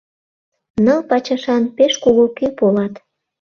Ныл 0.83 0.99
пачашан 1.09 1.63
пеш 1.77 1.93
кугу 2.03 2.25
кӱ 2.37 2.45
полат 2.57 2.93